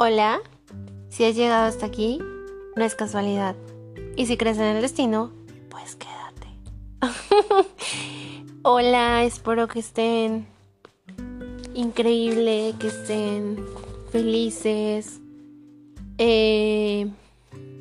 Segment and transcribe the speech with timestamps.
[0.00, 0.38] Hola,
[1.08, 2.20] si has llegado hasta aquí,
[2.76, 3.56] no es casualidad.
[4.14, 5.32] Y si crees en el destino,
[5.68, 6.46] pues quédate.
[8.62, 10.46] Hola, espero que estén
[11.74, 13.66] increíble, que estén
[14.12, 15.18] felices.
[16.18, 17.10] Eh,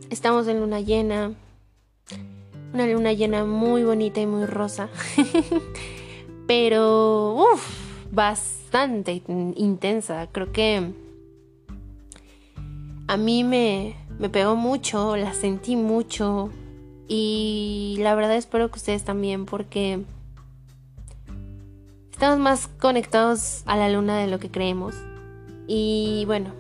[0.10, 1.34] estamos en luna llena.
[2.74, 4.90] Una luna llena muy bonita y muy rosa.
[6.48, 9.22] Pero, uff, bastante
[9.56, 10.28] intensa.
[10.32, 10.94] Creo que
[13.08, 16.50] a mí me, me pegó mucho, la sentí mucho
[17.08, 20.04] y la verdad espero que ustedes también porque
[22.12, 24.96] estamos más conectados a la luna de lo que creemos.
[25.68, 26.52] Y bueno,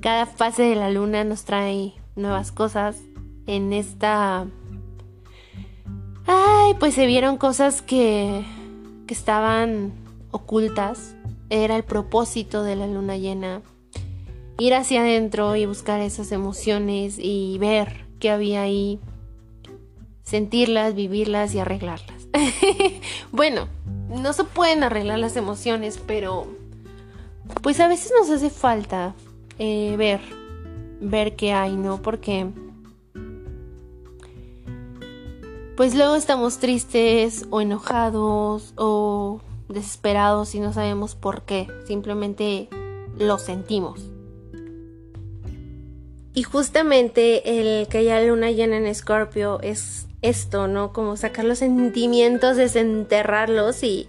[0.00, 2.98] cada fase de la luna nos trae nuevas cosas.
[3.46, 4.46] En esta...
[6.26, 8.44] Ay, pues se vieron cosas que,
[9.06, 9.92] que estaban
[10.32, 11.14] ocultas.
[11.48, 13.62] Era el propósito de la luna llena
[14.58, 18.98] ir hacia adentro y buscar esas emociones y ver qué había ahí,
[20.22, 22.28] sentirlas, vivirlas y arreglarlas.
[23.32, 23.68] bueno,
[24.08, 26.46] no se pueden arreglar las emociones, pero
[27.62, 29.14] pues a veces nos hace falta
[29.58, 30.20] eh, ver,
[31.00, 32.00] ver qué hay, ¿no?
[32.02, 32.46] Porque
[35.76, 42.68] pues luego estamos tristes o enojados o desesperados y no sabemos por qué, simplemente
[43.18, 44.15] lo sentimos.
[46.36, 50.92] Y justamente el que haya luna llena en Escorpio es esto, ¿no?
[50.92, 54.06] Como sacar los sentimientos, desenterrarlos y,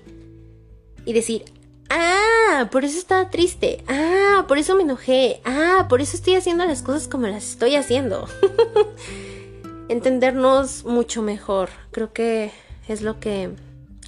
[1.06, 1.46] y decir,
[1.90, 6.66] ah, por eso estaba triste, ah, por eso me enojé, ah, por eso estoy haciendo
[6.66, 8.28] las cosas como las estoy haciendo.
[9.88, 12.52] Entendernos mucho mejor, creo que
[12.90, 13.52] es lo que,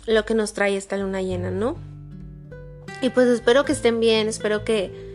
[0.07, 1.77] lo que nos trae esta luna llena, ¿no?
[3.01, 5.08] Y pues espero que estén bien, espero que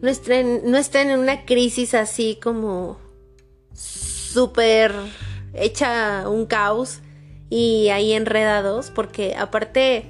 [0.00, 2.98] no estén, no estén en una crisis así como
[3.72, 4.92] súper
[5.54, 7.00] hecha un caos
[7.50, 10.04] y ahí enredados, porque aparte,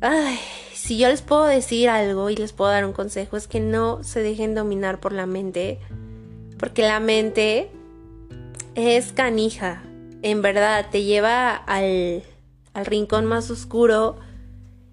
[0.00, 0.38] ay,
[0.72, 4.02] si yo les puedo decir algo y les puedo dar un consejo, es que no
[4.04, 5.80] se dejen dominar por la mente,
[6.58, 7.70] porque la mente
[8.74, 9.82] es canija,
[10.22, 12.22] en verdad, te lleva al,
[12.72, 14.16] al rincón más oscuro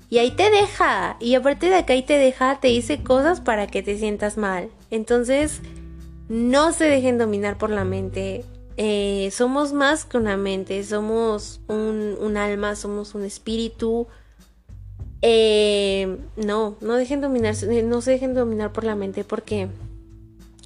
[0.09, 1.18] y ahí te deja.
[1.20, 4.70] Y aparte de que ahí te deja, te dice cosas para que te sientas mal.
[4.90, 5.62] Entonces,
[6.30, 8.44] no se dejen dominar por la mente.
[8.78, 14.08] Eh, somos más que una mente, somos un, alma, somos un espíritu.
[15.22, 19.68] Eh, no, no dejen dominarse, no se dejen dominar por la mente porque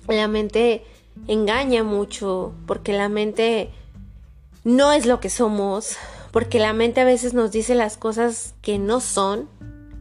[0.08, 0.84] la mente
[1.28, 3.70] engaña mucho, porque la mente
[4.64, 5.98] no es lo que somos,
[6.34, 9.48] porque la mente a veces nos dice las cosas que no son,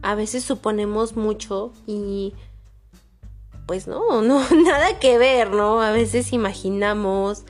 [0.01, 2.33] a veces suponemos mucho y
[3.67, 5.79] pues no, no, nada que ver, ¿no?
[5.79, 7.43] A veces imaginamos,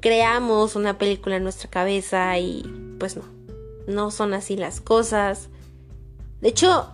[0.00, 2.62] creamos una película en nuestra cabeza y
[3.00, 3.24] pues no,
[3.86, 5.48] no son así las cosas.
[6.42, 6.90] De hecho,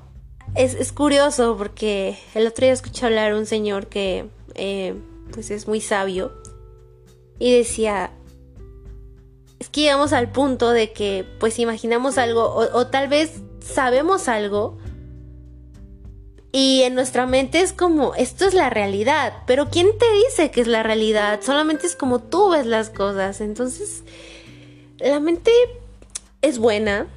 [0.54, 4.94] es, curioso porque el otro día escuché hablar a un señor que eh,
[5.32, 6.32] pues es muy sabio
[7.40, 8.12] y decía,
[9.66, 14.78] es que llegamos al punto de que pues imaginamos algo o, tal vez sabemos algo
[16.52, 20.60] y en nuestra mente es como, esto es la realidad, pero ¿quién te dice que
[20.60, 21.40] es la realidad?
[21.42, 23.40] Solamente es como tú ves las cosas.
[23.42, 24.04] Entonces,
[24.98, 25.50] la mente
[26.40, 27.08] es buena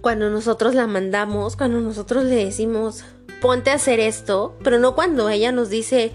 [0.00, 3.04] cuando nosotros la mandamos, cuando nosotros le decimos,
[3.40, 6.12] ponte a hacer esto, pero no cuando ella nos dice,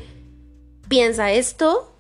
[0.87, 1.91] piensa esto,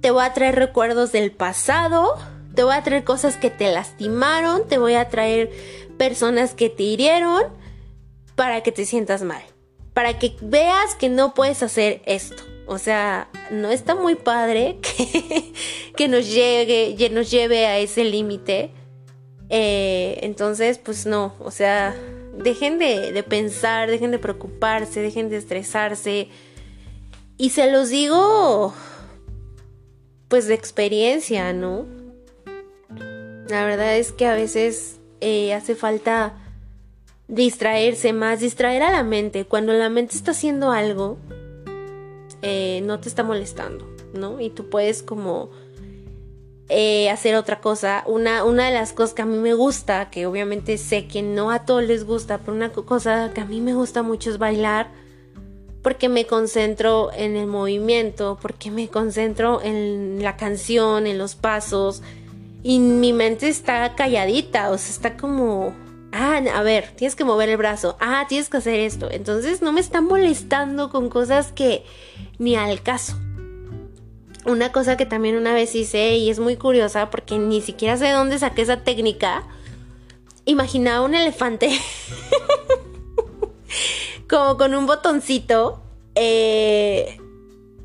[0.00, 2.16] te voy a traer recuerdos del pasado,
[2.58, 5.48] te voy a traer cosas que te lastimaron, te voy a traer
[5.96, 7.44] personas que te hirieron
[8.34, 9.44] para que te sientas mal,
[9.94, 12.42] para que veas que no puedes hacer esto.
[12.66, 14.78] O sea, no está muy padre
[15.96, 18.72] que, nos, llegue, nos lleve a ese límite.
[19.50, 21.94] Eh, entonces, pues no, o sea,
[22.42, 26.26] dejen de, de pensar, dejen de preocuparse, dejen de estresarse.
[27.36, 28.74] Y se los digo,
[30.26, 31.97] pues de experiencia, ¿no?
[33.48, 36.34] La verdad es que a veces eh, hace falta
[37.28, 39.46] distraerse más, distraer a la mente.
[39.46, 41.18] Cuando la mente está haciendo algo,
[42.42, 44.38] eh, no te está molestando, ¿no?
[44.40, 45.50] Y tú puedes como
[46.68, 48.04] eh, hacer otra cosa.
[48.06, 51.50] Una, una de las cosas que a mí me gusta, que obviamente sé que no
[51.50, 54.90] a todos les gusta, pero una cosa que a mí me gusta mucho es bailar.
[55.82, 62.02] Porque me concentro en el movimiento, porque me concentro en la canción, en los pasos,
[62.62, 65.74] y mi mente está calladita, o sea, está como
[66.12, 67.96] Ah, a ver, tienes que mover el brazo.
[68.00, 69.10] Ah, tienes que hacer esto.
[69.10, 71.84] Entonces no me están molestando con cosas que
[72.38, 73.18] ni al caso.
[74.46, 78.06] Una cosa que también una vez hice y es muy curiosa porque ni siquiera sé
[78.06, 79.46] de dónde saqué esa técnica.
[80.46, 81.78] Imaginaba un elefante
[84.28, 85.82] como con un botoncito.
[86.14, 87.20] Eh,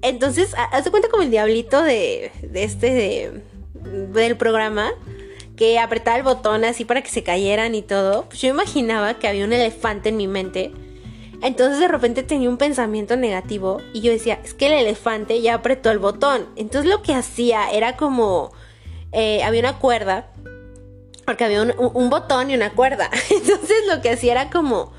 [0.02, 3.44] entonces, haz cuenta como el diablito de, de este
[3.84, 4.92] del programa
[5.56, 8.26] que apretaba el botón así para que se cayeran y todo.
[8.26, 10.72] Pues yo imaginaba que había un elefante en mi mente
[11.44, 15.56] entonces de repente tenía un pensamiento negativo y yo decía, es que el elefante ya
[15.56, 16.48] apretó el botón.
[16.56, 18.54] Entonces lo que hacía era como,
[19.12, 20.28] eh, había una cuerda,
[21.26, 23.10] porque había un, botón y una cuerda.
[23.30, 24.94] Entonces lo que hacía era como,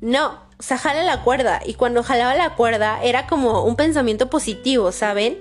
[0.00, 1.60] no, o sea, jala la cuerda.
[1.62, 5.38] Y cuando jalaba la cuerda era como un pensamiento positivo, ¿saben?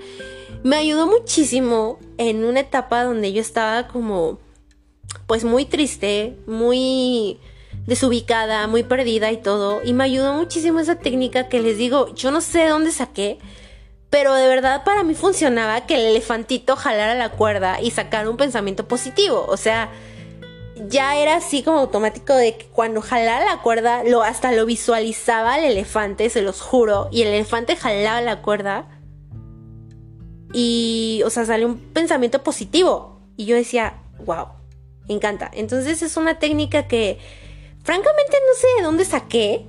[0.63, 4.39] Me ayudó muchísimo en una etapa donde yo estaba como,
[5.27, 7.39] pues muy triste, muy
[7.85, 9.81] desubicada, muy perdida y todo.
[9.83, 13.39] Y me ayudó muchísimo esa técnica que les digo, yo no sé de dónde saqué,
[14.09, 18.37] pero de verdad para mí funcionaba que el elefantito jalara la cuerda y sacara un
[18.37, 19.45] pensamiento positivo.
[19.47, 19.89] O sea,
[20.87, 25.57] ya era así como automático de que cuando jalara la cuerda, lo, hasta lo visualizaba
[25.59, 28.87] el elefante, se los juro, y el elefante jalaba la cuerda.
[30.53, 33.19] Y, o sea, salió un pensamiento positivo.
[33.37, 34.47] Y yo decía, wow,
[35.07, 35.49] encanta.
[35.53, 37.19] Entonces es una técnica que
[37.83, 39.65] Francamente no sé de dónde saqué.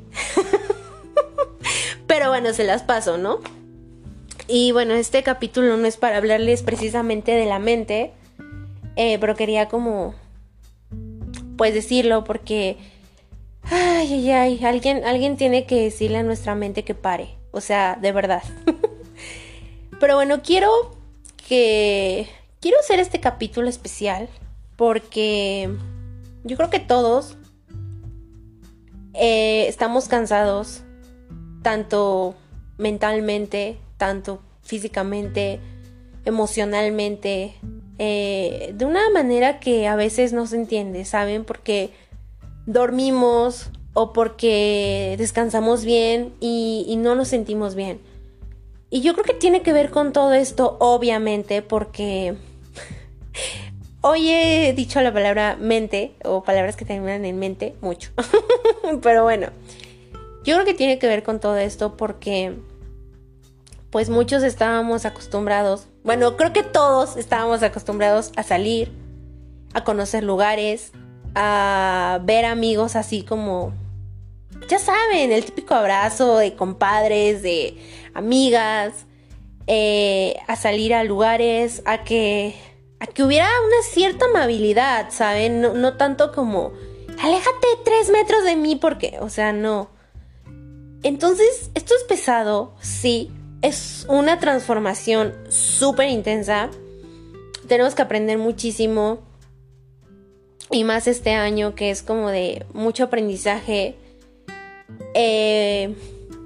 [2.06, 3.40] Pero bueno, se las paso, ¿no?
[4.49, 8.12] Y bueno, este capítulo no es para hablarles precisamente de la mente.
[8.96, 10.14] Eh, pero quería como...
[11.56, 12.76] Pues decirlo porque...
[13.62, 14.64] Ay, ay, ay.
[14.64, 17.37] Alguien, alguien tiene que decirle a nuestra mente que pare.
[17.50, 18.43] O sea, de verdad.
[20.02, 20.69] pero bueno, quiero
[21.49, 22.26] que...
[22.58, 24.28] Quiero hacer este capítulo especial
[24.75, 25.70] porque
[26.43, 27.37] yo creo que todos
[29.14, 30.82] eh, estamos cansados,
[31.62, 32.34] tanto
[32.78, 35.60] mentalmente, tanto físicamente,
[36.25, 37.55] emocionalmente,
[37.98, 41.44] eh, de una manera que a veces no se entiende, ¿saben?
[41.44, 41.90] Porque
[42.66, 48.00] dormimos o porque descansamos bien y, y no nos sentimos bien.
[48.92, 52.36] Y yo creo que tiene que ver con todo esto, obviamente, porque
[54.04, 58.10] Hoy he dicho la palabra mente o palabras que terminan en mente mucho.
[59.02, 59.50] Pero bueno,
[60.42, 62.56] yo creo que tiene que ver con todo esto porque
[63.90, 68.90] pues muchos estábamos acostumbrados, bueno, creo que todos estábamos acostumbrados a salir,
[69.72, 70.90] a conocer lugares,
[71.36, 73.72] a ver amigos así como,
[74.68, 77.76] ya saben, el típico abrazo de compadres, de
[78.14, 79.06] amigas,
[79.66, 82.54] eh, a salir a lugares, a que
[83.02, 85.60] a que hubiera una cierta amabilidad, ¿saben?
[85.60, 86.72] No, tanto como,
[87.20, 89.90] aléjate tres metros de mí porque, o sea, no.
[91.02, 96.70] Entonces, esto es pesado, sí, es una transformación súper intensa.
[97.66, 99.18] Tenemos que aprender muchísimo.
[100.70, 103.96] Y más este año que es como de mucho aprendizaje.
[105.14, 105.94] Eh,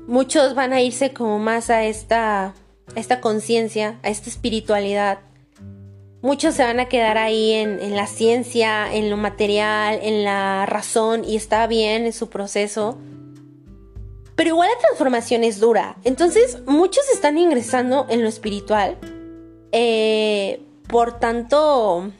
[0.06, 2.54] muchos van a irse como más a esta,
[2.94, 5.18] esta conciencia, a esta espiritualidad.
[6.22, 11.24] Muchos se van a quedar ahí en, la ciencia, en lo material, en la razón
[11.24, 12.98] y está bien en su proceso.
[14.34, 15.96] Pero igual la transformación es dura.
[16.04, 18.96] Entonces muchos están ingresando en lo espiritual.
[19.72, 22.10] Eh, por tanto,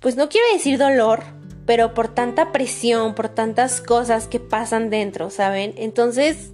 [0.00, 1.22] pues no quiero decir dolor,
[1.70, 5.72] pero por tanta presión, por tantas cosas que pasan dentro, ¿saben?
[5.76, 6.50] Entonces,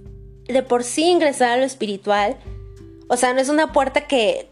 [0.47, 2.37] de por sí ingresar a lo espiritual,
[3.07, 4.47] o sea, no es una puerta que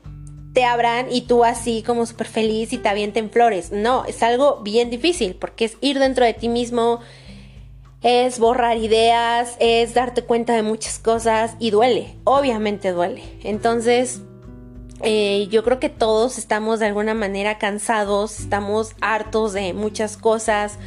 [0.53, 3.71] te abran y tú así como súper feliz y te avienten flores.
[3.71, 6.99] No, es algo bien difícil porque es ir dentro de ti mismo,
[8.01, 13.21] es borrar ideas, es darte cuenta de muchas cosas y duele, obviamente duele.
[13.43, 14.23] Entonces,
[15.01, 20.77] eh, yo creo que todos estamos de alguna manera cansados, estamos hartos de muchas cosas.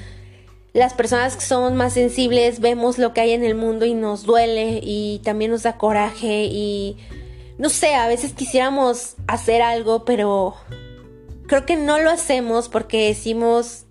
[0.73, 4.25] Las personas que somos más sensibles vemos lo que hay en el mundo y nos
[4.25, 6.97] duele y también nos da coraje y
[7.59, 10.55] no sé, a veces quisiéramos hacer algo, pero
[11.47, 13.87] creo que no lo hacemos porque decimos,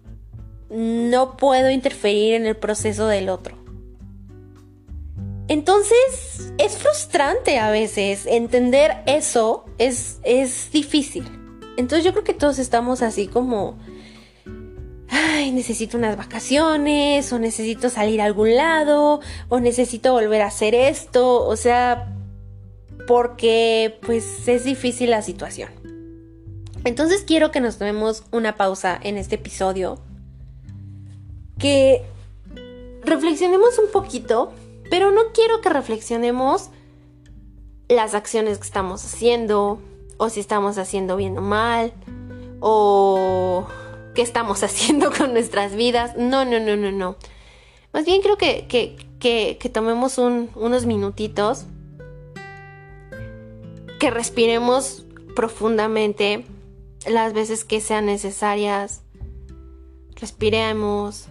[0.70, 3.58] no puedo interferir en el proceso del otro.
[5.48, 11.26] Entonces, es frustrante a veces entender eso, es, es difícil.
[11.78, 13.78] Entonces yo creo que todos estamos así como,
[15.10, 20.76] ay, necesito unas vacaciones, o necesito salir a algún lado, o necesito volver a hacer
[20.76, 22.14] esto, o sea,
[23.08, 25.70] porque pues es difícil la situación.
[26.84, 30.00] Entonces quiero que nos tomemos una pausa en este episodio
[31.58, 32.04] que
[33.04, 34.54] reflexionemos un poquito,
[34.90, 36.70] pero no quiero que reflexionemos
[37.90, 39.80] las acciones que estamos haciendo,
[40.18, 41.94] o si estamos haciendo bien o mal,
[42.60, 43.68] o
[44.14, 46.16] qué estamos haciendo con nuestras vidas.
[46.18, 47.16] No, no, no, no, no.
[47.94, 51.66] Más bien creo que, que, tomemos unos minutitos,
[54.00, 56.46] que respiremos profundamente
[57.08, 59.02] las veces que sean necesarias.
[60.16, 61.28] Respiremos,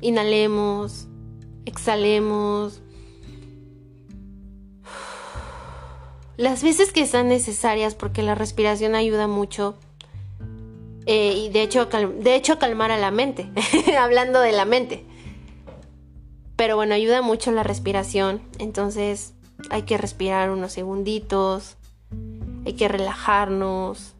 [0.00, 1.06] inhalemos,
[1.66, 2.81] exhalemos.
[6.36, 9.76] Las veces que sean necesarias porque la respiración ayuda mucho.
[11.06, 13.50] Eh, y de hecho, de hecho calmar a la mente,
[13.98, 15.04] hablando de la mente.
[16.56, 18.40] Pero bueno, ayuda mucho la respiración.
[18.58, 19.34] Entonces
[19.70, 21.76] hay que respirar unos segunditos.
[22.64, 24.14] Hay que relajarnos.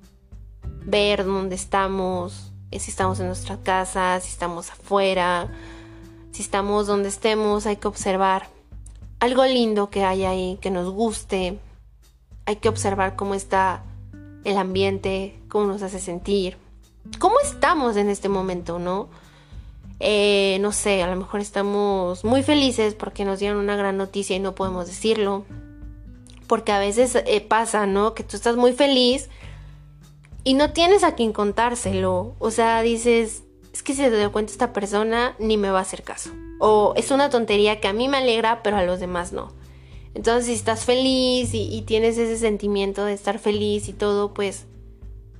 [0.85, 2.52] Ver dónde estamos.
[2.71, 5.52] Si estamos en nuestra casa, si estamos afuera.
[6.33, 8.49] Si estamos donde estemos, hay que observar
[9.21, 11.59] algo lindo que hay ahí, que nos guste.
[12.46, 13.82] Hay que observar cómo está
[14.44, 16.56] el ambiente, cómo nos hace sentir.
[17.18, 19.08] ¿Cómo estamos en este momento, no?
[20.00, 24.34] Eh, no sé, a lo mejor estamos muy felices porque nos dieron una gran noticia
[24.34, 25.44] y no podemos decirlo.
[26.49, 28.14] Porque a veces eh, pasa, ¿no?
[28.14, 29.28] Que tú estás muy feliz
[30.44, 32.34] y no tienes a quien contárselo.
[32.40, 35.82] O sea, dices, es que si se dio cuenta esta persona, ni me va a
[35.82, 36.30] hacer caso.
[36.58, 39.52] O es una tontería que a mí me alegra, pero a los demás no.
[40.14, 44.66] Entonces, si estás feliz y, tienes ese sentimiento de estar feliz y todo, pues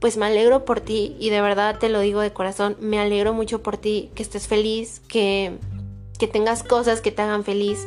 [0.01, 3.35] pues me alegro por ti y de verdad te lo digo de corazón, me alegro
[3.35, 5.59] mucho por ti, que estés feliz, que,
[6.19, 7.87] que tengas cosas que te hagan feliz.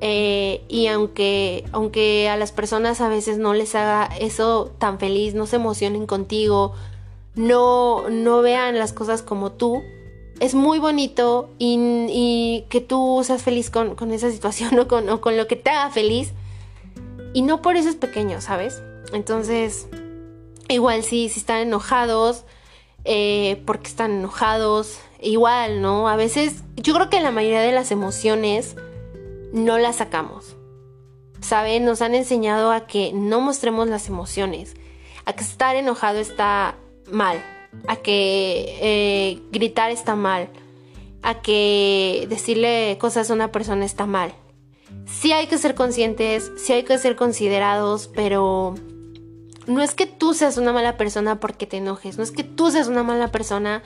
[0.00, 5.34] Eh, y aunque, aunque a las personas a veces no les haga eso tan feliz,
[5.34, 6.74] no se emocionen contigo,
[7.34, 9.82] no, no vean las cosas como tú,
[10.40, 14.88] es muy bonito y, que tú seas feliz con, esa situación o
[15.20, 16.32] con, lo que te haga feliz.
[17.32, 18.82] Y no por eso es pequeño, ¿sabes?
[19.12, 19.88] Entonces,
[20.68, 22.44] Igual sí, si están enojados,
[23.04, 26.08] eh, porque están enojados, igual, ¿no?
[26.08, 28.74] A veces, yo creo que la mayoría de las emociones
[29.52, 30.56] no las sacamos.
[31.40, 31.84] ¿Saben?
[31.84, 34.74] Nos han enseñado a que no mostremos las emociones,
[35.24, 36.74] a que estar enojado está
[37.12, 37.40] mal,
[37.86, 40.48] a que eh, gritar está mal,
[41.22, 44.32] a que decirle cosas a una persona está mal.
[45.06, 48.74] Sí hay que ser conscientes, sí hay que ser considerados, pero
[49.66, 52.70] no es que tú seas una mala persona porque te enojes, no es que tú
[52.70, 53.82] seas una mala persona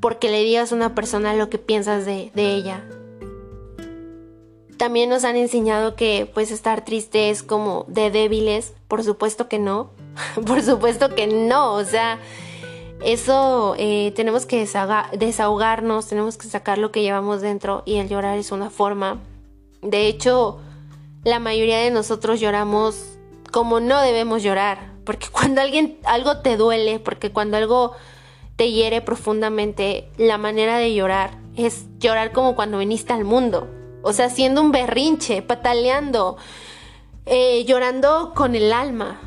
[0.00, 2.84] porque le digas a una persona lo que piensas de, ella.
[4.78, 9.58] También nos han enseñado que pues estar triste es como de débiles, por supuesto que
[9.58, 9.90] no,
[10.46, 12.18] por supuesto que no, o sea,
[13.04, 14.66] eso eh, tenemos que
[15.12, 19.20] desahogarnos, tenemos que sacar lo que llevamos dentro y el llorar es una forma.
[19.82, 20.60] De hecho,
[21.24, 23.18] la mayoría de nosotros lloramos
[23.50, 27.92] como no debemos llorar, porque cuando alguien algo te duele, porque cuando algo
[28.56, 33.68] te hiere profundamente, la manera de llorar es llorar como cuando viniste al mundo.
[34.02, 36.36] O sea, haciendo un berrinche, pataleando,
[37.26, 39.20] eh, llorando con el alma.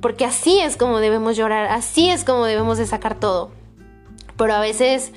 [0.00, 3.50] Porque así es como debemos llorar, así es como debemos de sacar todo.
[4.36, 5.12] Pero a veces,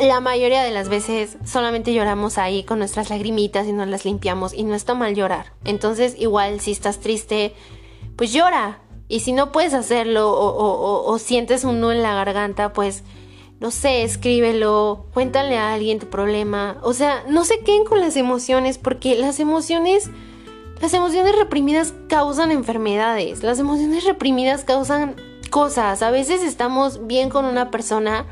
[0.00, 4.52] la mayoría de las veces, solamente lloramos ahí con nuestras lagrimitas y nos las limpiamos
[4.54, 5.52] y no está mal llorar.
[5.64, 7.54] Entonces, igual si estás triste,
[8.16, 8.80] pues llora,
[9.12, 13.04] y si no puedes hacerlo o, sientes un nudo en la garganta, pues
[13.60, 16.78] no sé, escríbelo, cuéntale a alguien tu problema.
[16.82, 20.08] O sea, no se queden con las emociones porque las emociones,
[20.82, 23.44] las emociones reprimidas causan enfermedades.
[23.44, 25.14] Las emociones reprimidas causan
[25.48, 26.02] cosas.
[26.02, 28.26] A veces estamos bien con una persona,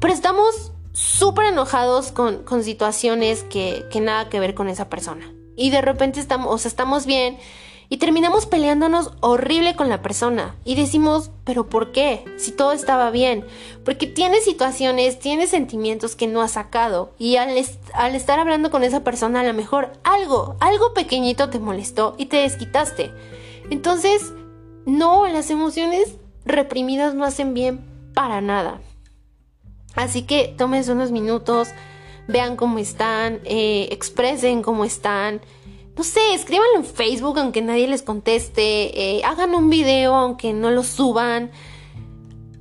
[0.00, 5.32] pero estamos súper enojados con, con situaciones que, que, nada que ver con esa persona.
[5.54, 7.38] Y de repente estamos, o sea, estamos bien
[7.94, 10.56] y terminamos peleándonos horrible con la persona.
[10.64, 12.24] Y decimos, pero ¿por qué?
[12.38, 13.44] Si todo estaba bien.
[13.84, 17.12] Porque tiene situaciones, tiene sentimientos que no ha sacado.
[17.20, 22.16] Y al, estar hablando con esa persona, a lo mejor algo, algo pequeñito te molestó
[22.18, 23.12] y te desquitaste.
[23.70, 24.32] Entonces,
[24.86, 27.80] no, las emociones reprimidas no hacen bien
[28.12, 28.80] para nada.
[29.94, 31.68] Así que tomen unos minutos,
[32.26, 35.42] vean cómo están, eh, expresen cómo están
[35.96, 40.70] no sé, escríbanlo en Facebook aunque nadie les conteste, eh, hagan un video aunque no
[40.70, 41.50] lo suban,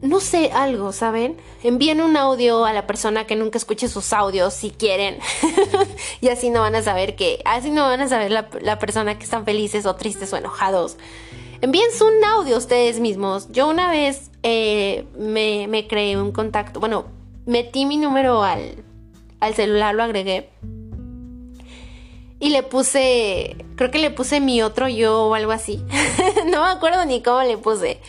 [0.03, 1.37] no sé, algo, ¿saben?
[1.63, 5.17] Envíen un audio a la persona que nunca escuche sus audios si quieren.
[6.21, 9.23] y así no van a saber que, así no van a saber la, persona que
[9.23, 10.97] están felices o tristes o enojados.
[11.61, 13.47] Envíen un audio ustedes mismos.
[13.49, 17.05] Yo una vez eh, me, me creé un contacto, bueno,
[17.45, 18.83] metí mi número al,
[19.39, 20.49] al celular, lo agregué.
[22.43, 25.81] Y le puse, creo que le puse mi otro yo o algo así.
[26.51, 28.01] no me acuerdo ni cómo le puse.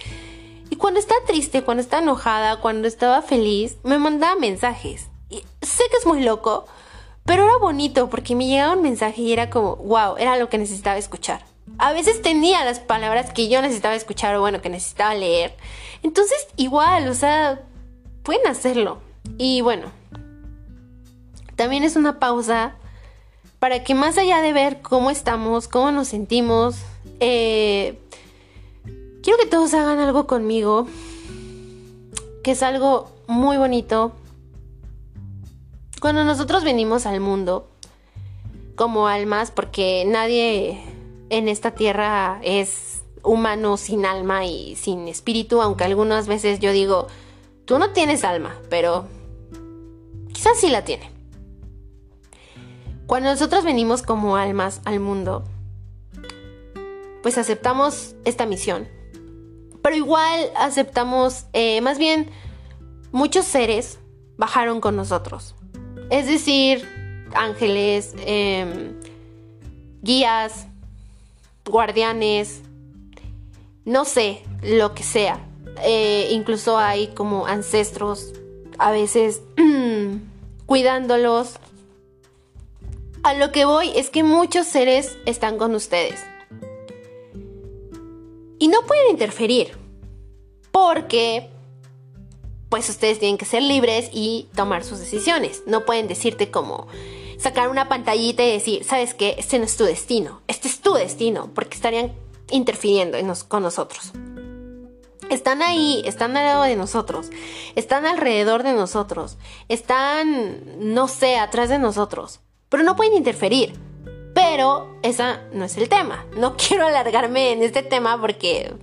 [0.70, 5.06] Y cuando estaba triste, cuando estaba enojada, cuando estaba feliz, me mandaba mensajes.
[5.30, 6.66] Sé que es muy loco,
[7.24, 10.58] pero era bonito porque me llegaba un mensaje y era como, wow, era lo que
[10.58, 11.44] necesitaba escuchar.
[11.78, 15.54] A veces tenía las palabras que yo necesitaba escuchar o bueno, que necesitaba leer.
[16.02, 17.62] Entonces, igual, o sea,
[18.24, 18.98] pueden hacerlo.
[19.38, 19.92] Y bueno,
[21.54, 22.74] también es una pausa
[23.64, 26.76] para que más allá de ver cómo estamos, cómo nos sentimos,
[27.18, 27.98] eh,
[29.22, 30.86] quiero que todos hagan algo conmigo,
[32.42, 34.12] que es algo muy bonito.
[35.98, 37.66] Cuando nosotros venimos al mundo
[38.74, 40.78] como almas, porque nadie
[41.30, 47.06] en esta tierra es humano sin alma y sin espíritu, aunque algunas veces yo digo,
[47.64, 49.06] tú no tienes alma, pero
[50.34, 51.13] quizás sí la tiene.
[53.06, 55.44] Cuando nosotros venimos como almas al mundo,
[57.22, 58.88] pues aceptamos esta misión.
[59.82, 62.30] Pero igual aceptamos, eh, más bien,
[63.12, 63.98] muchos seres
[64.38, 65.54] bajaron con nosotros.
[66.10, 66.88] Es decir,
[67.34, 68.94] ángeles, em,
[70.02, 70.66] guías,
[71.64, 72.62] guardianes,
[73.84, 75.38] no sé, lo que sea.
[75.82, 78.32] Eh, incluso hay como ancestros,
[78.78, 79.42] a veces
[80.66, 81.58] cuidándolos.
[83.24, 86.20] A lo que voy es que muchos seres están con ustedes.
[88.58, 89.78] Y no pueden interferir.
[90.70, 91.48] Porque,
[92.68, 95.62] pues ustedes tienen que ser libres y tomar sus decisiones.
[95.66, 96.86] No pueden decirte como,
[97.38, 99.36] sacar una pantallita y decir, ¿sabes qué?
[99.38, 102.12] Este no es tu destino, este es tu destino, porque estarían
[102.50, 103.16] interfiriendo
[103.48, 104.12] con nosotros.
[105.30, 107.30] Están ahí, están al lado de nosotros,
[107.74, 109.38] están alrededor de nosotros,
[109.70, 112.40] están, no sé, atrás de nosotros,
[112.74, 113.72] pero no pueden interferir.
[114.34, 116.26] Pero esa no es el tema.
[116.36, 118.74] No quiero alargarme en este tema porque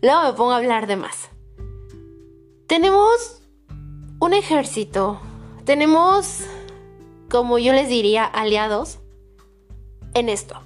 [0.00, 1.28] luego me pongo a hablar de más.
[2.68, 3.42] Tenemos
[4.20, 5.20] un ejército,
[5.64, 6.44] tenemos
[7.28, 9.00] como yo les diría, aliados
[10.14, 10.60] en esto.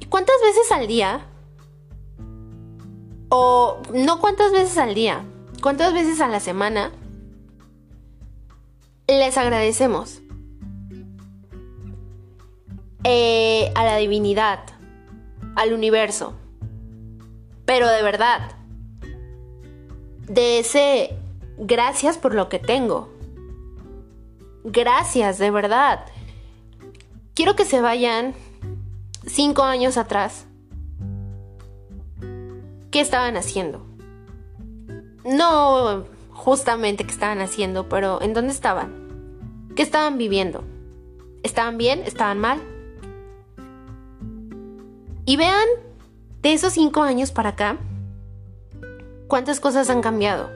[0.00, 1.28] ¿Y cuántas veces al día?
[3.28, 5.24] O no cuántas veces al día,
[5.62, 6.90] cuántas veces a la semana
[9.06, 10.22] les agradecemos
[13.04, 14.60] eh, a la divinidad,
[15.56, 16.34] al universo.
[17.64, 18.56] Pero de verdad,
[20.26, 21.16] de ese
[21.58, 23.08] gracias por lo que tengo.
[24.64, 26.04] Gracias, de verdad.
[27.34, 28.34] Quiero que se vayan
[29.26, 30.46] cinco años atrás.
[32.90, 33.86] ¿Qué estaban haciendo?
[35.24, 39.68] No justamente qué estaban haciendo, pero ¿en dónde estaban?
[39.76, 40.64] ¿Qué estaban viviendo?
[41.42, 42.00] ¿Estaban bien?
[42.04, 42.60] ¿Estaban mal?
[45.24, 45.66] Y vean,
[46.42, 47.78] de esos cinco años para acá,
[49.28, 50.50] cuántas cosas han cambiado.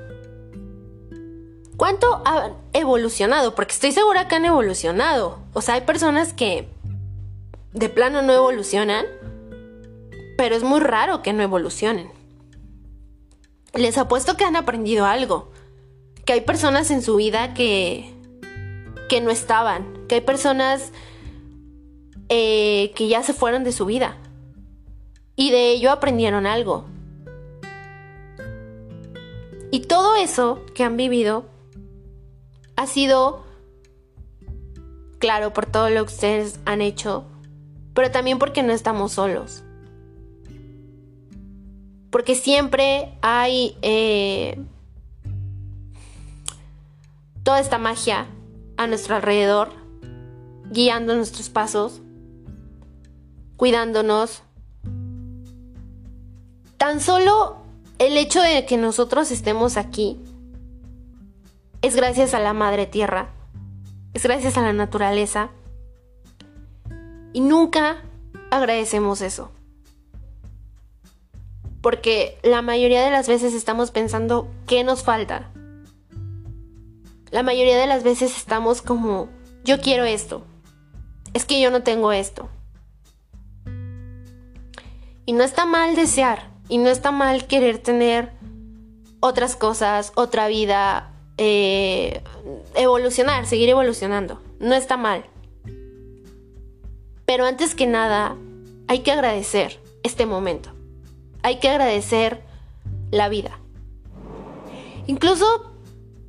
[1.77, 3.55] ¿Cuánto han evolucionado?
[3.55, 5.38] Porque estoy segura que han evolucionado.
[5.53, 6.68] O sea, hay personas que
[7.72, 9.07] de plano no evolucionan,
[10.37, 12.11] pero es muy raro que no evolucionen.
[13.74, 15.50] Les apuesto que han aprendido algo.
[16.24, 18.14] Que hay personas en su vida que,
[19.09, 20.07] que no estaban.
[20.07, 20.92] Que hay personas
[22.29, 24.16] eh, que ya se fueron de su vida.
[25.37, 26.87] Y de ello aprendieron algo.
[29.75, 31.47] Y todo eso que han vivido
[32.77, 33.44] ha sido,
[35.18, 37.25] claro, por todo lo que ustedes han hecho,
[37.92, 39.64] pero también porque no estamos solos.
[42.11, 44.64] Porque siempre hay eh,
[47.42, 48.29] toda esta magia
[48.77, 49.70] a nuestro alrededor,
[50.70, 52.01] guiando nuestros pasos,
[53.57, 54.43] cuidándonos.
[56.85, 57.57] Tan solo
[57.99, 60.20] el hecho de que nosotros estemos aquí
[61.81, 63.31] es gracias a la madre tierra,
[64.12, 65.49] es gracias a la naturaleza.
[67.33, 68.03] Y nunca
[68.51, 69.51] agradecemos eso.
[71.81, 75.51] Porque la mayoría de las veces estamos pensando qué nos falta.
[77.31, 79.31] La mayoría de las veces estamos como,
[79.64, 80.44] yo quiero esto.
[81.33, 82.51] Es que yo no tengo esto.
[85.25, 86.53] Y no está mal desear.
[86.68, 88.33] Y no está mal querer tener
[89.20, 92.22] otras cosas, otra vida, eh,
[92.74, 94.40] evolucionar, seguir evolucionando.
[94.61, 95.24] No está mal.
[97.27, 98.37] Pero antes que nada,
[98.87, 100.70] hay que agradecer este momento.
[101.42, 102.42] Hay que agradecer
[103.11, 103.59] la vida.
[105.07, 105.72] Incluso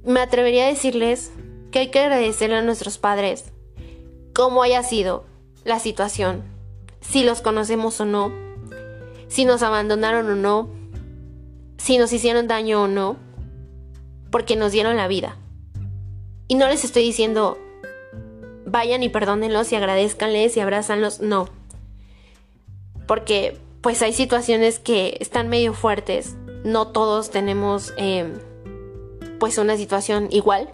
[0.03, 1.31] me atrevería a decirles
[1.71, 3.51] que hay que agradecerle a nuestros padres,
[4.33, 5.25] como haya sido
[5.63, 6.43] la situación,
[7.01, 8.31] si los conocemos o no,
[9.27, 10.69] si nos abandonaron o no,
[11.77, 13.17] si nos hicieron daño o no,
[14.31, 15.37] porque nos dieron la vida.
[16.47, 17.57] Y no les estoy diciendo,
[18.65, 21.49] vayan y perdónenlos y agradezcanles y abrázanlos, no.
[23.07, 28.33] Porque pues hay situaciones que están medio fuertes, no todos tenemos em,
[29.39, 30.69] pues una situación igual,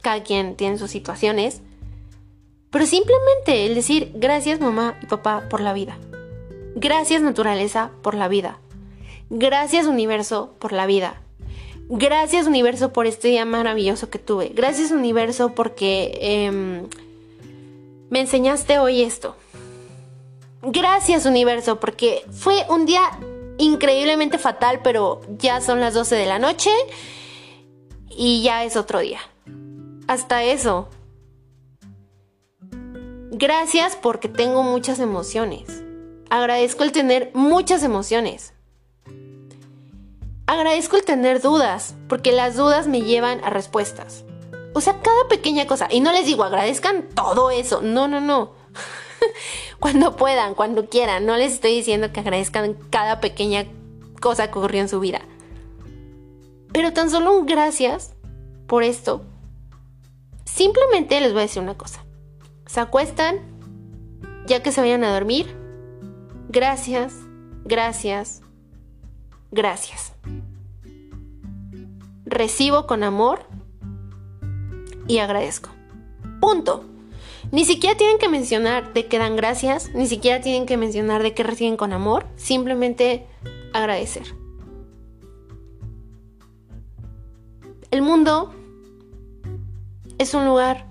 [0.00, 1.60] cada quien tiene sus situaciones,
[2.70, 5.98] pero simplemente el decir gracias mamá y papá por la vida,
[6.74, 8.58] gracias naturaleza por la vida,
[9.30, 11.20] gracias universo por la vida,
[11.88, 16.88] gracias universo por este día maravilloso que tuve, gracias universo porque em,
[18.10, 19.36] me enseñaste hoy esto.
[20.64, 23.00] Gracias universo, porque fue un día
[23.58, 26.70] increíblemente fatal, pero ya son las 12 de la noche
[28.08, 29.18] y ya es otro día.
[30.06, 30.88] Hasta eso.
[33.32, 35.82] Gracias porque tengo muchas emociones.
[36.32, 38.54] Agradezco el tener muchas emociones.
[40.46, 44.24] Agradezco el tener dudas, porque las dudas me llevan a respuestas.
[44.72, 45.88] O sea, cada pequeña cosa.
[45.90, 47.82] Y no les digo, agradezcan todo eso.
[47.82, 48.54] No, no, no.
[49.78, 51.26] cuando puedan, cuando quieran.
[51.26, 53.66] No les estoy diciendo que agradezcan cada pequeña
[54.18, 55.20] cosa que ocurrió en su vida.
[56.72, 58.14] Pero tan solo un gracias
[58.66, 59.20] por esto.
[60.46, 62.06] Simplemente les voy a decir una cosa.
[62.64, 63.38] Se acuestan,
[64.46, 65.60] ya que se vayan a dormir.
[66.52, 67.14] Gracias,
[67.64, 68.42] gracias,
[69.50, 70.12] gracias.
[72.26, 73.46] Recibo con amor
[75.08, 75.70] y agradezco.
[76.42, 76.84] Punto.
[77.52, 81.32] Ni siquiera tienen que mencionar de que dan gracias, ni siquiera tienen que mencionar de
[81.32, 83.26] que reciben con amor, simplemente
[83.72, 84.24] agradecer.
[87.90, 88.52] El mundo
[90.18, 90.86] es un lugar,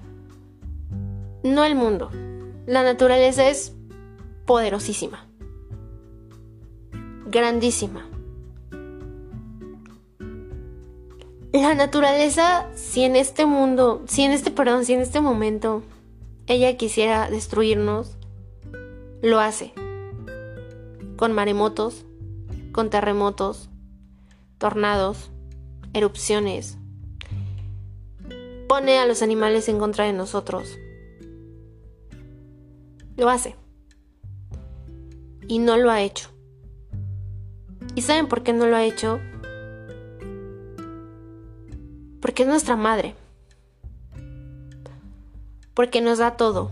[1.44, 2.10] no el mundo.
[2.66, 3.76] La naturaleza es
[4.48, 5.28] poderosísima,
[7.32, 8.06] grandísima.
[11.54, 15.84] La naturaleza, si en este mundo, si en este, perdón, si en este momento
[16.48, 18.18] ella quisiera destruirnos,
[19.22, 19.74] lo hace.
[21.18, 22.06] Con maremotos,
[22.72, 23.70] con terremotos,
[24.58, 25.32] tornados,
[25.94, 26.78] erupciones.
[28.68, 30.78] Pone a los animales en contra de nosotros.
[33.18, 33.56] Lo hace.
[35.48, 36.30] Y no lo ha hecho.
[37.96, 39.20] ¿Y saben por qué no lo ha hecho?
[42.22, 43.16] Porque es nuestra madre
[45.74, 46.72] porque nos da todo.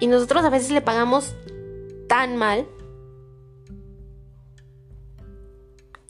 [0.00, 1.34] Y nosotros a veces le pagamos
[2.08, 2.66] tan mal.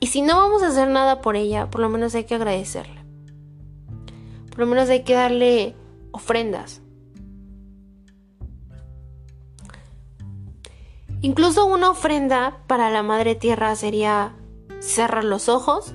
[0.01, 3.03] Y si no vamos a hacer nada por ella, por lo menos hay que agradecerle.
[4.51, 5.75] Por lo menos hay que darle
[6.13, 6.83] ofrendas.
[11.21, 14.35] Incluso una ofrenda para la Madre Tierra sería
[14.81, 15.95] cerrar los ojos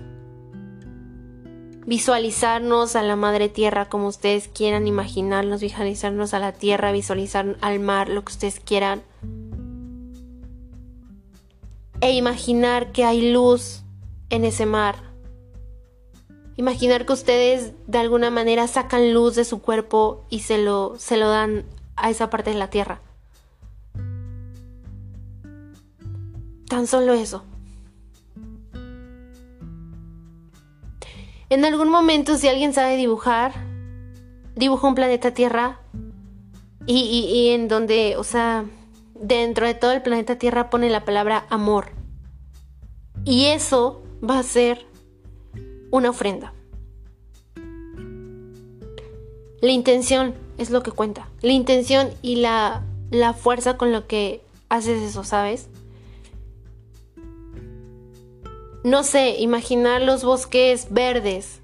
[1.85, 7.79] visualizarnos a la madre tierra como ustedes quieran, imaginarnos, visualizarnos a la tierra, visualizar al
[7.79, 9.03] mar, lo que ustedes quieran.
[12.01, 13.83] E imaginar que hay luz
[14.29, 14.95] en ese mar.
[16.55, 21.17] Imaginar que ustedes de alguna manera sacan luz de su cuerpo y se lo, se
[21.17, 23.01] lo dan a esa parte de la tierra.
[26.73, 27.43] Tan solo eso.
[31.51, 33.53] En algún momento, si alguien sabe dibujar,
[34.55, 35.81] dibuja un planeta Tierra
[36.87, 38.65] y, en donde, o sea,
[39.13, 41.91] dentro de todo el planeta Tierra pone la palabra amor.
[43.23, 44.87] Y eso va a ser
[45.91, 46.55] una ofrenda.
[49.61, 51.29] La intención es lo que cuenta.
[51.43, 52.81] La intención y la,
[53.11, 55.69] la fuerza con lo que haces eso, ¿sabes?
[58.83, 61.61] No sé, imaginar los bosques verdes,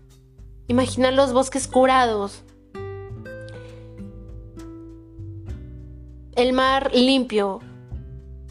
[0.68, 2.44] imaginar los bosques curados,
[6.36, 7.60] el mar limpio.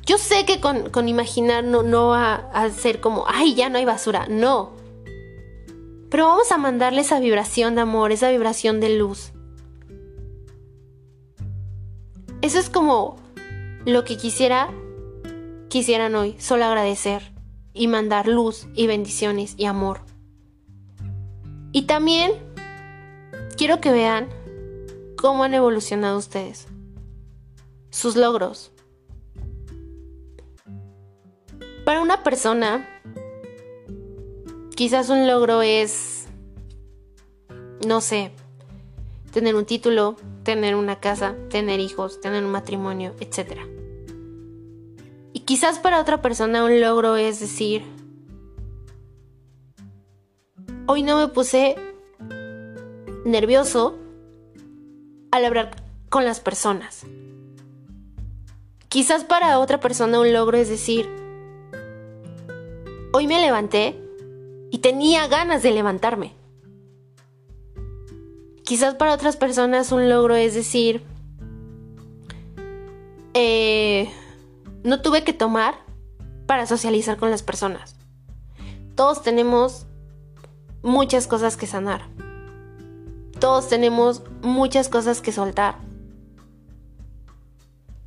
[0.05, 3.85] Yo sé que con, imaginar no, no va a ser como, ay, ya no hay
[3.87, 4.73] basura, no.
[6.11, 9.33] Pero vamos a mandarle esa vibración de amor, esa vibración de luz.
[12.43, 13.17] Eso es como
[13.85, 14.71] lo que quisiera,
[15.69, 17.38] quisieran hoy, solo agradecer
[17.79, 20.01] y mandar luz y bendiciones y amor.
[21.73, 22.33] Y también
[23.57, 24.29] quiero que vean
[25.17, 26.67] cómo han evolucionado ustedes,
[27.91, 28.73] sus logros.
[31.85, 32.87] Para una persona,
[34.75, 36.19] quizás un logro es
[37.87, 38.33] no sé,
[39.33, 43.61] tener un título, tener una casa, tener hijos, tener un matrimonio, etc.
[45.49, 47.83] Quizás para otra persona un logro es decir,
[50.87, 51.75] hoy no me puse
[53.25, 53.99] nervioso
[55.31, 55.71] al hablar
[56.11, 57.07] con las personas.
[58.91, 61.09] Quizás para otra persona un logro es decir,
[63.15, 63.99] hoy me levanté
[64.71, 66.35] y tenía ganas de levantarme.
[68.65, 71.03] Quizás para otras personas un logro es decir,
[73.33, 74.13] eh,
[74.89, 75.75] no tuve que tomar
[76.47, 77.95] para socializar con las personas.
[78.95, 79.87] Todos tenemos
[80.83, 82.09] muchas cosas que sanar.
[83.39, 85.77] Todos tenemos muchas cosas que soltar.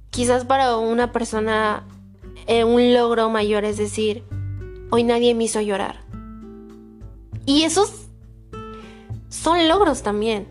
[0.10, 1.86] Quizás para una persona
[2.48, 4.24] eh, un logro mayor es decir,
[4.89, 6.00] hoy nadie me hizo llorar.
[7.46, 8.08] Y esos
[9.30, 10.48] son logros también.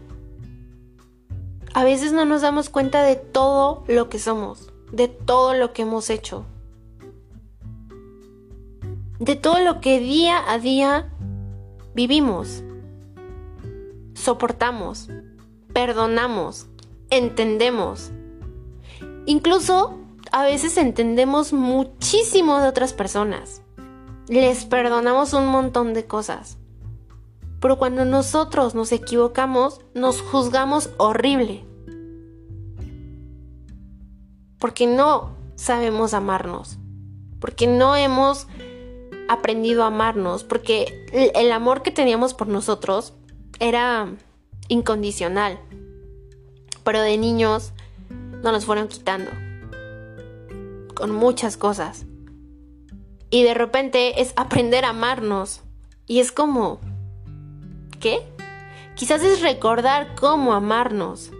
[1.75, 5.83] A veces no nos damos cuenta de todo lo que somos, de todo lo que
[5.83, 6.45] hemos hecho,
[9.19, 11.13] de todo lo que día a día
[11.95, 12.63] vivimos,
[14.15, 15.09] soportamos,
[15.73, 16.67] perdonamos,
[17.11, 18.11] entendemos.
[19.27, 19.99] Incluso
[20.33, 23.63] a veces entendemos muchísimo de otras personas.
[24.29, 26.59] Les perdonamos un montón de cosas.
[27.61, 31.70] Pero cuando nosotros nos equivocamos, nos juzgamos horrible.
[34.61, 36.79] Porque no sabemos amarnos.
[37.41, 38.47] Porque no hemos
[39.29, 40.45] aprendido a amarnos.
[40.45, 43.15] Porque el amor que teníamos por nosotros
[43.59, 44.09] era
[44.69, 45.59] incondicional.
[46.85, 47.73] Pero de niños
[48.43, 49.31] no nos fueron quitando.
[50.95, 52.07] Con muchas cosas.
[53.31, 55.63] Y de repente es aprender a amarnos.
[56.07, 56.81] Y es como,
[58.01, 58.21] qué?
[58.97, 61.31] Quizás es recordar cómo amarnos.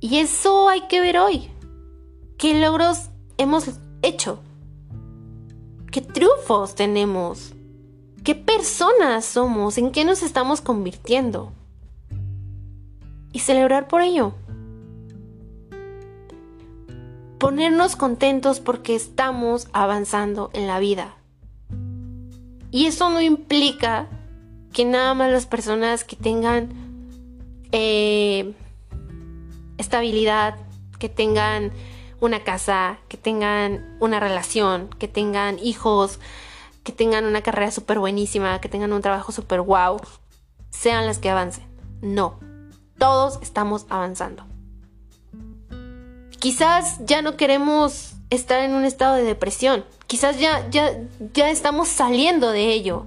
[0.00, 1.50] Y eso hay que ver hoy.
[2.38, 3.68] ¿Qué logros hemos
[4.00, 4.40] hecho?
[5.90, 7.52] ¿Qué triunfos tenemos?
[8.24, 9.76] ¿Qué personas somos?
[9.76, 11.52] ¿En qué nos estamos convirtiendo?
[13.32, 14.32] Y celebrar por ello.
[17.38, 21.16] Ponernos contentos porque estamos avanzando en la vida.
[22.70, 24.08] Y eso no implica
[24.72, 26.70] que nada más las personas que tengan
[27.72, 28.54] eh,
[29.80, 30.56] estabilidad,
[30.98, 31.72] que tengan
[32.20, 36.20] una casa, que tengan una relación, que tengan hijos,
[36.84, 40.00] que tengan una carrera súper buenísima, que tengan un trabajo súper wow,
[40.70, 41.64] sean las que avancen.
[42.02, 42.38] No,
[42.98, 44.46] todos estamos avanzando.
[46.38, 49.84] Quizás ya no queremos estar en un estado de depresión.
[50.06, 50.92] Quizás ya, ya,
[51.34, 53.06] ya estamos saliendo de ello.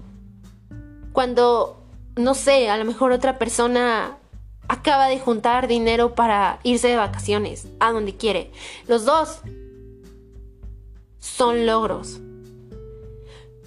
[1.13, 1.83] Cuando,
[2.15, 4.17] no sé, a lo mejor otra persona
[4.67, 8.51] acaba de juntar dinero para irse de vacaciones a donde quiere.
[8.87, 9.39] Los dos
[11.19, 12.19] son logros.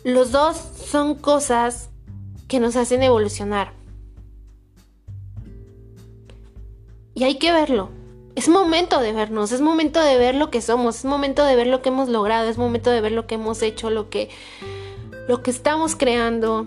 [0.04, 1.90] Los dos son cosas
[2.48, 3.72] que nos hacen evolucionar.
[7.14, 7.90] Y hay que verlo.
[8.34, 11.66] Es momento de vernos, es momento de ver lo que somos, es momento de ver
[11.66, 14.28] lo que hemos logrado, es momento de ver lo que hemos hecho, lo que
[15.26, 16.66] lo que estamos creando.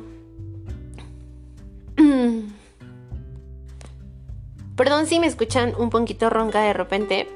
[4.80, 7.28] Perdón si me escuchan un poquito ronca de repente.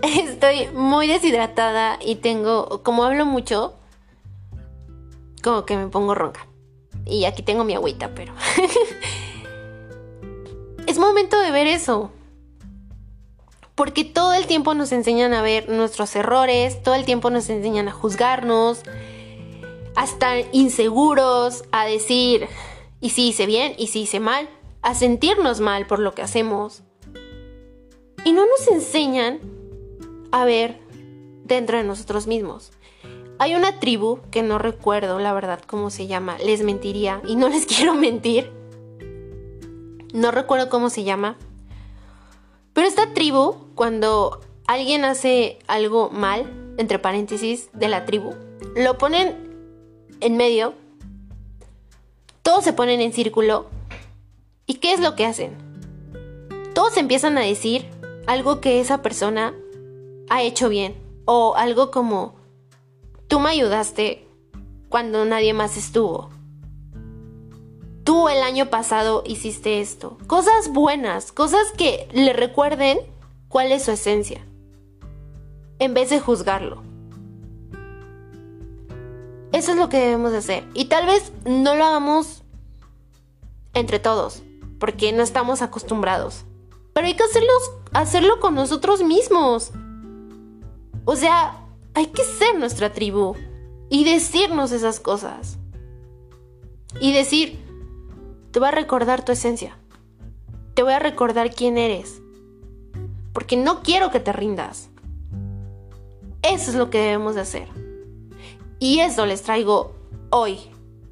[0.02, 3.74] Estoy muy deshidratada y tengo, como hablo mucho,
[5.42, 6.46] como que me pongo ronca.
[7.04, 8.32] Y aquí tengo mi agüita, pero...
[10.86, 12.12] es momento de ver eso.
[13.74, 17.88] Porque todo el tiempo nos enseñan a ver nuestros errores, todo el tiempo nos enseñan
[17.88, 18.84] a juzgarnos,
[19.96, 22.46] a estar inseguros, a decir,
[23.00, 23.74] ¿y si hice bien?
[23.78, 24.48] ¿Y si hice mal?
[24.82, 26.82] A sentirnos mal por lo que hacemos.
[28.24, 29.40] Y no nos enseñan
[30.30, 30.80] a ver
[31.44, 32.72] dentro de nosotros mismos.
[33.38, 37.48] Hay una tribu que no recuerdo la verdad cómo se llama, les mentiría y no
[37.50, 38.50] les quiero mentir.
[40.12, 41.38] No recuerdo cómo se llama,
[42.72, 48.34] pero esta tribu, cuando alguien hace algo mal, entre paréntesis, de la tribu,
[48.76, 49.36] lo ponen
[50.20, 50.74] en medio,
[52.42, 53.66] todos se ponen en círculo,
[54.66, 55.56] ¿y qué es lo que hacen?
[56.74, 57.86] Todos empiezan a decir
[58.26, 59.54] algo que esa persona
[60.28, 60.94] ha hecho bien,
[61.24, 62.36] o algo como,
[63.28, 64.26] tú me ayudaste
[64.88, 66.30] cuando nadie más estuvo,
[68.04, 70.18] tú el año pasado hiciste esto.
[70.26, 72.98] Cosas buenas, cosas que le recuerden
[73.48, 74.46] cuál es su esencia,
[75.78, 76.82] en vez de juzgarlo.
[79.52, 80.64] Eso es lo que debemos hacer.
[80.72, 82.42] Y tal vez no lo hagamos
[83.74, 84.42] entre todos,
[84.82, 86.42] porque no estamos acostumbrados.
[86.92, 87.22] Pero hay que
[87.92, 89.70] hacerlo con nosotros mismos.
[91.04, 93.36] O sea, hay que ser nuestra tribu
[93.90, 95.56] y decirnos esas cosas.
[97.00, 97.64] Y decir,
[98.50, 99.78] te voy a recordar tu esencia.
[100.74, 102.20] Te voy a recordar quién eres.
[103.32, 104.90] Porque no quiero que te rindas.
[106.42, 107.68] Eso es lo que debemos de hacer.
[108.80, 109.94] Y eso les traigo
[110.30, 110.58] hoy.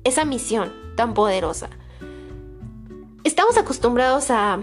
[0.03, 1.71] Esa misión tan poderosa.
[3.25, 4.61] Estamos acostumbrados a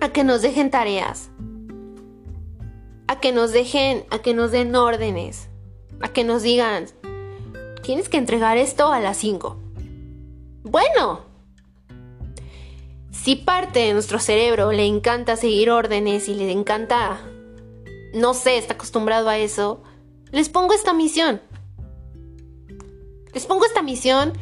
[0.00, 1.30] a que nos dejen tareas,
[3.06, 5.48] a que nos dejen, a que nos den órdenes,
[6.00, 6.86] a que nos digan,
[7.82, 9.56] tienes que entregar esto a las 5.
[10.62, 11.22] Bueno,
[13.10, 17.20] si parte de nuestro cerebro le encanta seguir órdenes y le encanta,
[18.14, 19.82] no sé, está acostumbrado a eso,
[20.30, 21.40] les pongo esta misión.
[23.32, 24.32] Les pongo esta misión.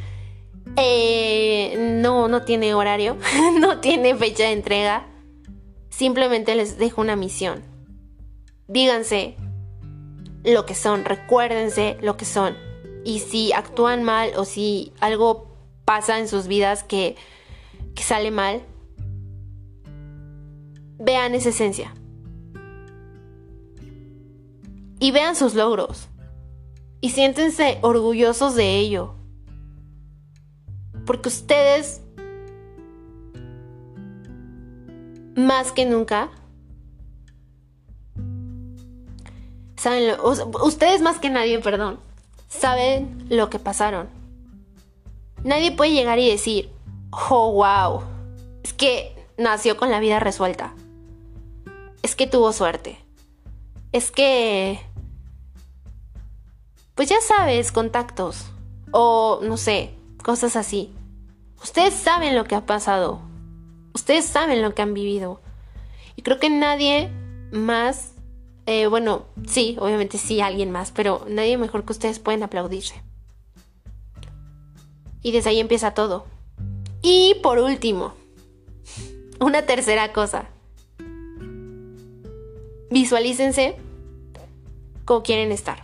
[0.76, 3.16] Eh, no, no tiene horario,
[3.60, 5.06] no tiene fecha de entrega.
[5.88, 7.62] Simplemente les dejo una misión.
[8.68, 9.36] Díganse
[10.44, 12.56] lo que son, recuérdense lo que son.
[13.04, 17.16] Y si actúan mal o si algo pasa en sus vidas que,
[17.94, 18.62] que sale mal,
[20.98, 21.94] vean esa esencia.
[24.98, 26.08] Y vean sus logros.
[27.00, 29.15] Y siéntense orgullosos de ello.
[31.06, 32.02] Porque ustedes
[35.36, 36.30] más que nunca,
[39.76, 40.16] saben,
[40.62, 42.00] ustedes más que nadie, perdón,
[42.48, 44.08] saben lo que pasaron.
[45.44, 46.70] Nadie puede llegar y decir,
[47.30, 48.02] oh, wow,
[48.64, 50.74] es que nació con la vida resuelta.
[52.02, 52.98] Es que tuvo suerte.
[53.92, 54.80] Es que...
[56.94, 58.46] Pues ya sabes, contactos.
[58.90, 60.95] O no sé, cosas así.
[61.66, 63.20] Ustedes saben lo que ha pasado.
[63.92, 65.40] Ustedes saben lo que han vivido.
[66.14, 67.10] Y creo que nadie
[67.50, 68.12] más,
[68.66, 73.02] eh, bueno, sí, obviamente sí, alguien más, pero nadie mejor que ustedes pueden aplaudirse.
[75.22, 76.26] Y desde ahí empieza todo.
[77.02, 78.14] Y por último,
[79.40, 80.48] una tercera cosa.
[82.90, 83.74] Visualícense
[85.04, 85.82] como quieren estar.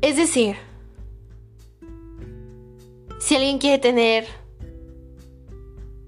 [0.00, 0.56] Es decir,
[3.18, 4.26] si alguien quiere tener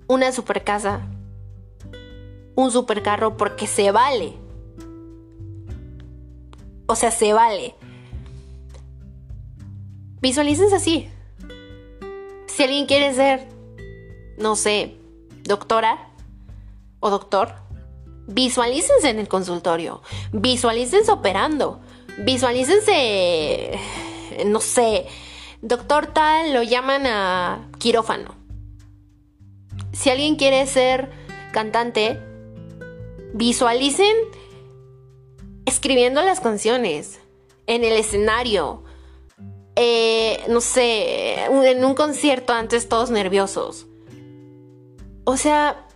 [0.07, 1.07] una super casa,
[2.55, 4.35] un super carro porque se vale.
[6.87, 7.75] O sea, se vale.
[10.21, 11.09] Visualícense así.
[12.47, 13.47] Si alguien quiere ser,
[14.39, 14.97] no sé,
[15.45, 16.11] doctora
[16.99, 17.55] o doctor,
[18.27, 20.03] visualícense en el consultorio.
[20.33, 21.81] Visualícense operando.
[22.19, 23.79] Visualícense,
[24.47, 25.07] no sé,
[25.63, 28.41] doctor tal, lo llaman a quirófano
[29.93, 31.11] si alguien quiere ser
[31.53, 32.19] cantante,
[33.35, 34.17] visualicen
[35.67, 37.21] escribiendo las canciones
[37.67, 38.83] en el escenario.
[39.77, 43.87] Eh, no sé, en un concierto antes todos nerviosos.
[45.25, 45.87] O sea,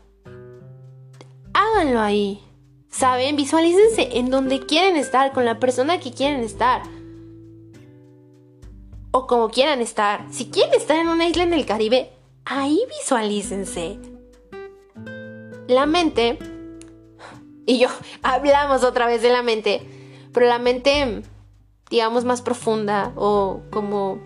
[1.53, 2.41] háganlo ahí.
[2.91, 3.35] ¿Saben?
[3.35, 6.83] Visualícense en donde quieren estar, con la persona que quieren estar.
[9.17, 10.27] O como quieran estar.
[10.33, 12.11] Si quieren estar en una isla en el Caribe,
[12.45, 13.97] ahí visualícense.
[15.69, 16.37] La mente,
[17.65, 17.87] y yo
[18.25, 19.83] hablamos otra vez de la mente,
[20.33, 21.23] pero la mente,
[21.91, 24.19] digamos, más profunda o como,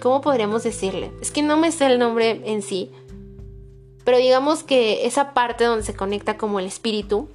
[0.00, 1.12] ¿cómo podríamos decirle?
[1.20, 2.90] Es que no me sé el nombre en sí,
[4.06, 7.28] pero digamos que esa parte donde se conecta como el espíritu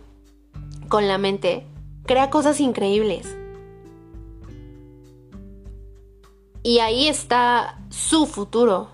[0.89, 1.67] con la mente,
[2.07, 3.27] crea cosas increíbles.
[6.65, 8.89] Y ahí está su futuro,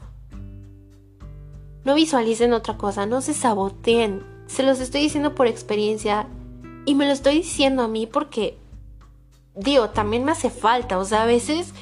[1.86, 4.26] no visualicen otra cosa, no se saboteen.
[4.45, 6.28] Se los estoy diciendo por experiencia
[6.86, 8.58] y me lo estoy diciendo a mí porque,
[9.56, 11.00] digo, también me hace falta.
[11.00, 11.74] O sea, a veces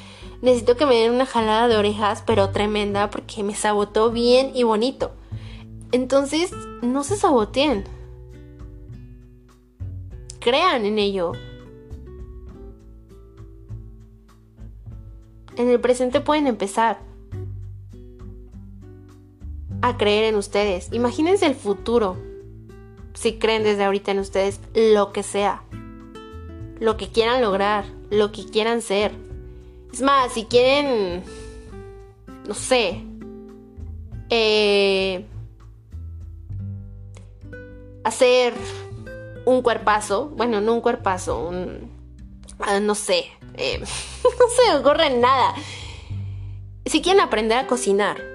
[0.42, 4.62] necesito que me den una jalada de orejas, pero tremenda, porque me sabotó bien y
[4.62, 5.10] bonito.
[5.90, 6.52] Entonces,
[6.82, 7.82] no se saboteen.
[10.38, 11.32] Crean en ello.
[15.56, 16.98] En el presente pueden empezar
[19.82, 20.88] a creer en ustedes.
[20.92, 22.16] Imagínense el futuro.
[23.14, 25.62] Si creen desde ahorita en ustedes lo que sea.
[26.78, 27.84] Lo que quieran lograr.
[28.10, 29.12] Lo que quieran ser.
[29.92, 31.22] Es más, si quieren...
[32.46, 33.04] No sé.
[34.30, 35.26] Eh,
[38.04, 38.54] hacer
[39.44, 40.28] un cuerpazo.
[40.36, 41.48] Bueno, no un cuerpazo.
[41.48, 41.90] Un...
[42.58, 43.26] Ah, no sé.
[43.54, 43.78] Eh,
[44.24, 45.54] no se me ocurre nada.
[46.86, 48.30] Si quieren aprender a cocinar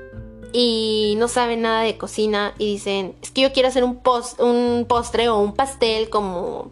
[0.53, 3.99] y no saben nada de cocina y dicen, es que yo quiero hacer un,
[4.39, 6.71] un postre o un pastel como,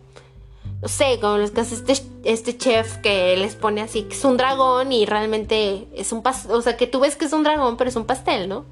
[0.81, 4.23] no sé, como los que hace este, este chef que les pone así, que es
[4.23, 7.43] un dragón y realmente es un pastel, o sea, que tú ves que es un
[7.43, 8.65] dragón, pero es un pastel, ¿no?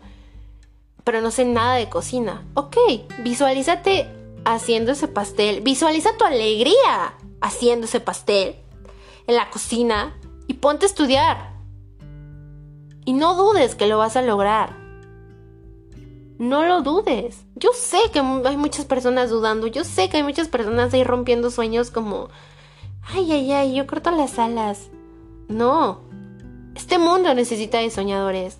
[1.04, 2.46] Pero no sé nada de cocina.
[2.54, 2.78] Ok,
[3.20, 4.08] visualízate
[4.46, 8.56] haciendo ese pastel, visualiza tu alegría haciendo ese pastel
[9.28, 10.16] en la cocina
[10.48, 11.52] y ponte a estudiar.
[13.06, 14.78] Y no dudes que lo vas a lograr.
[16.38, 17.46] No lo dudes.
[17.56, 19.68] Yo sé que hay muchas personas dudando.
[19.68, 22.30] Yo sé que hay muchas personas ahí rompiendo sueños como...
[23.04, 24.90] Ay, ay, ay, yo corto las alas.
[25.48, 26.02] No.
[26.76, 28.60] Este mundo necesita de soñadores.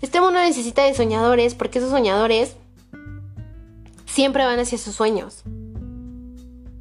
[0.00, 2.56] Este mundo necesita de soñadores porque esos soñadores
[4.04, 5.42] siempre van hacia sus sueños.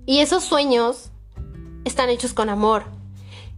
[0.06, 1.12] Y esos sueños
[1.86, 2.83] están hechos con amor.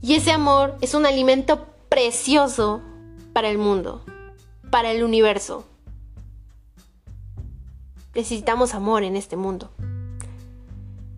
[0.02, 2.82] Y ese amor es un alimento precioso
[3.34, 4.04] para el mundo,
[4.70, 5.66] para el universo.
[8.14, 9.72] Necesitamos amor en este mundo.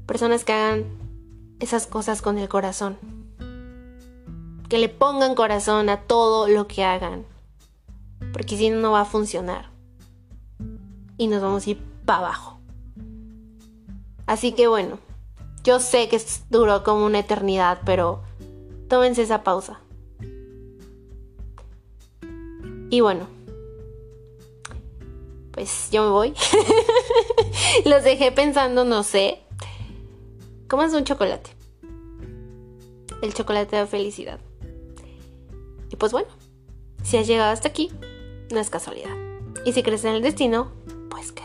[0.05, 0.85] Personas que hagan
[1.59, 2.97] esas cosas con el corazón.
[4.69, 7.25] Que le pongan corazón a todo lo que hagan.
[8.31, 9.69] Porque si no, no va a funcionar.
[11.17, 12.59] Y nos vamos a ir para abajo.
[14.25, 14.99] Así que bueno,
[15.69, 18.23] yo sé que duró como una eternidad, pero
[18.87, 19.79] tómense esa pausa.
[22.89, 23.27] Y bueno,
[25.51, 26.33] pues yo me voy.
[27.85, 29.43] Los dejé pensando, no sé.
[30.67, 31.51] ¿Cómo es un chocolate?
[33.21, 34.39] El chocolate de felicidad.
[35.91, 36.29] Y pues bueno,
[37.03, 37.91] si has llegado hasta aquí,
[38.51, 39.15] no es casualidad.
[39.65, 40.71] Y si crees en el destino,
[41.11, 41.43] pues que